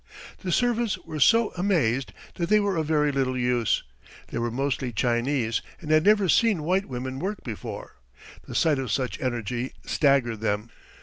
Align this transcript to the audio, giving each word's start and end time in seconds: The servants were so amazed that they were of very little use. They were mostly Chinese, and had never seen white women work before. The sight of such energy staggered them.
The 0.39 0.51
servants 0.51 0.97
were 0.97 1.19
so 1.19 1.51
amazed 1.51 2.11
that 2.33 2.49
they 2.49 2.59
were 2.59 2.75
of 2.75 2.87
very 2.87 3.11
little 3.11 3.37
use. 3.37 3.83
They 4.29 4.39
were 4.39 4.49
mostly 4.49 4.91
Chinese, 4.91 5.61
and 5.79 5.91
had 5.91 6.05
never 6.05 6.27
seen 6.27 6.63
white 6.63 6.87
women 6.87 7.19
work 7.19 7.43
before. 7.43 7.97
The 8.47 8.55
sight 8.55 8.79
of 8.79 8.89
such 8.91 9.21
energy 9.21 9.73
staggered 9.85 10.39
them. 10.39 10.71